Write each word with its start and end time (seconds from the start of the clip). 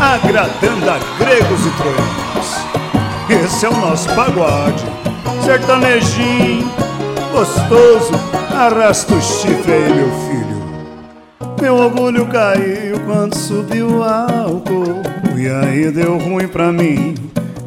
agradando 0.00 0.90
a 0.90 0.98
gregos 1.18 1.66
e 1.66 1.70
troianos. 1.70 3.44
Esse 3.44 3.66
é 3.66 3.68
o 3.68 3.76
nosso 3.76 4.08
pagode, 4.14 4.84
sertanejinho, 5.44 6.70
gostoso, 7.32 8.12
arrasta 8.54 9.14
o 9.14 9.20
chifre 9.20 9.72
aí, 9.72 9.92
meu 9.92 10.10
filho. 10.10 10.58
Meu 11.60 11.74
orgulho 11.76 12.26
caiu 12.26 13.00
quando 13.04 13.34
subiu 13.34 13.98
o 13.98 14.02
álcool, 14.02 15.02
e 15.36 15.48
aí 15.48 15.90
deu 15.90 16.16
ruim 16.18 16.48
pra 16.48 16.72
mim. 16.72 17.14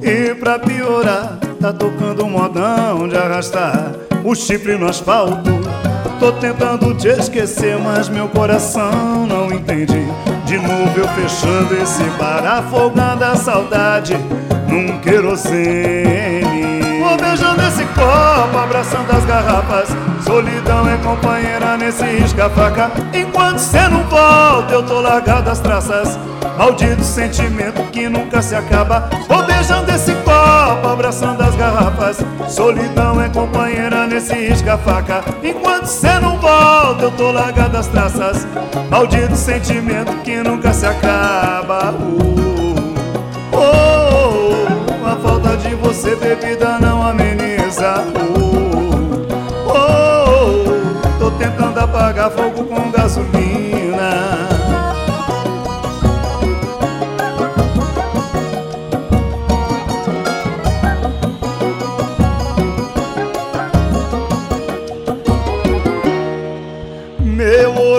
E 0.01 0.33
pra 0.33 0.57
piorar, 0.57 1.37
tá 1.59 1.71
tocando 1.71 2.25
um 2.25 2.29
modão 2.29 3.07
de 3.07 3.15
arrastar 3.15 3.91
o 4.23 4.33
chifre 4.33 4.77
no 4.77 4.87
asfalto. 4.87 5.51
Tô 6.19 6.31
tentando 6.31 6.93
te 6.95 7.07
esquecer, 7.07 7.77
mas 7.77 8.07
meu 8.07 8.27
coração 8.27 9.25
não 9.27 9.51
entende. 9.51 10.07
De 10.51 10.57
novo 10.57 10.99
eu 10.99 11.07
fechando 11.07 11.73
esse 11.81 12.03
bar, 12.19 12.45
afogando 12.45 13.23
a 13.23 13.37
saudade 13.37 14.17
num 14.67 14.99
querosene. 14.99 16.99
Vou 16.99 17.15
beijando 17.15 17.61
esse 17.61 17.85
copo, 17.85 18.57
abraçando 18.57 19.09
as 19.11 19.23
garrafas. 19.23 20.10
Solidão 20.31 20.87
é 20.87 20.95
companheira 20.99 21.75
nesse 21.75 22.05
risca-faca. 22.05 22.89
Enquanto 23.13 23.57
cê 23.57 23.85
não 23.89 24.01
volta, 24.05 24.71
eu 24.71 24.81
tô 24.81 25.01
largado 25.01 25.49
as 25.49 25.59
traças. 25.59 26.17
Maldito 26.57 27.03
sentimento 27.03 27.83
que 27.91 28.07
nunca 28.07 28.41
se 28.41 28.55
acaba. 28.55 29.09
Vou 29.27 29.43
beijando 29.43 29.91
esse 29.91 30.13
copo, 30.23 30.87
abraçando 30.87 31.41
as 31.41 31.53
garrafas. 31.57 32.23
Solidão 32.47 33.21
é 33.21 33.27
companheira 33.27 34.07
nesse 34.07 34.33
risca-faca. 34.33 35.21
Enquanto 35.43 35.87
cê 35.87 36.17
não 36.21 36.37
volta, 36.37 37.03
eu 37.03 37.11
tô 37.11 37.29
largado 37.29 37.75
as 37.75 37.87
traças. 37.87 38.47
Maldito 38.89 39.35
sentimento 39.35 40.15
que 40.23 40.37
nunca 40.37 40.71
se 40.71 40.85
acaba. 40.85 41.91
Uh, 41.91 42.95
oh, 43.51 44.65
oh, 45.03 45.07
a 45.07 45.17
falta 45.17 45.57
de 45.57 45.75
você, 45.75 46.15
bebida, 46.15 46.79
não 46.79 46.90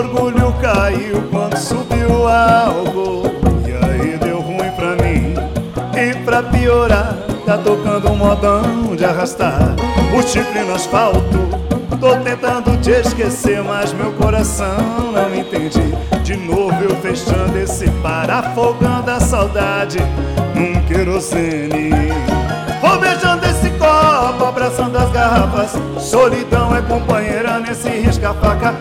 orgulho 0.03 0.53
caiu 0.61 1.21
quando 1.31 1.57
subiu 1.57 2.27
algo 2.27 3.23
E 3.65 3.85
aí 3.85 4.17
deu 4.17 4.41
ruim 4.41 4.71
pra 4.71 4.95
mim 4.95 5.33
E 5.97 6.13
pra 6.23 6.43
piorar, 6.43 7.15
tá 7.45 7.57
tocando 7.57 8.11
um 8.11 8.17
modão 8.17 8.95
de 8.95 9.05
arrastar 9.05 9.75
O 10.15 10.21
chifre 10.21 10.61
no 10.63 10.75
asfalto. 10.75 11.63
Tô 11.99 12.17
tentando 12.17 12.75
te 12.81 12.91
esquecer, 12.91 13.63
mas 13.63 13.93
meu 13.93 14.11
coração 14.13 15.13
não 15.13 15.33
entende. 15.33 15.79
De 16.21 16.35
novo 16.35 16.75
eu 16.83 16.93
fechando 16.97 17.57
esse 17.57 17.87
bar 17.87 18.29
Afogando 18.29 19.09
a 19.09 19.21
saudade 19.21 19.99
num 20.53 20.85
querosene. 20.85 21.91
Vou 22.81 22.99
beijando 22.99 23.45
esse 23.45 23.69
copo, 23.71 24.43
abraçando 24.43 24.97
as 24.97 25.09
garrafas. 25.11 25.71
Solidão 25.97 26.75
é 26.75 26.81
companheira 26.81 27.57
nesse 27.59 27.87
risca-faca 27.87 28.73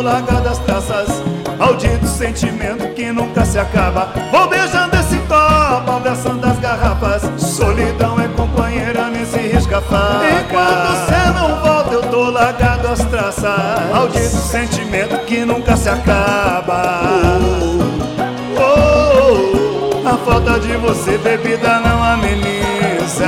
tô 0.00 0.02
largado 0.02 0.48
as 0.48 0.58
traças 0.58 1.22
Maldito 1.58 2.06
sentimento 2.06 2.88
que 2.94 3.12
nunca 3.12 3.44
se 3.44 3.58
acaba. 3.58 4.08
Vou 4.32 4.48
beijando 4.48 4.96
esse 4.96 5.18
copo, 5.18 5.90
abraçando 5.90 6.42
as 6.46 6.58
garrafas. 6.58 7.22
Solidão 7.36 8.18
é 8.18 8.26
companheira 8.28 9.10
nesse 9.10 9.38
risca-faca. 9.38 10.24
Enquanto 10.40 11.06
cê 11.06 11.30
não 11.34 11.60
volta, 11.60 11.94
eu 11.94 12.02
tô 12.02 12.30
largado 12.30 12.88
as 12.88 13.04
traças. 13.04 13.90
Maldito 13.92 14.36
sentimento 14.36 15.18
que 15.26 15.44
nunca 15.44 15.76
se 15.76 15.90
acaba. 15.90 17.02
Oh, 18.56 20.02
oh, 20.02 20.08
A 20.08 20.16
falta 20.16 20.58
de 20.60 20.78
você, 20.78 21.18
bebida, 21.18 21.78
não 21.80 22.02
ameniza. 22.02 23.26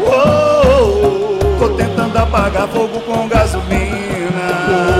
Oh, 0.00 0.60
oh, 0.68 1.58
Tô 1.58 1.70
tentando 1.70 2.16
apagar 2.18 2.68
fogo 2.68 3.00
com 3.00 3.26
gasolina 3.26 4.93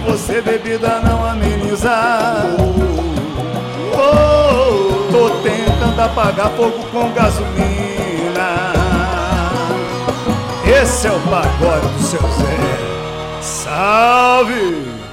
você, 0.00 0.40
bebida, 0.40 1.00
não 1.00 1.24
ameniza. 1.24 1.90
Oh, 3.94 4.90
Tô 5.10 5.30
tentando 5.42 6.00
apagar 6.00 6.50
fogo 6.50 6.84
com 6.92 7.12
gasolina. 7.12 8.72
Esse 10.64 11.08
é 11.08 11.12
o 11.12 11.20
pagode 11.20 11.88
do 11.88 12.02
seu 12.02 12.20
Zé. 12.20 13.40
Salve! 13.40 15.09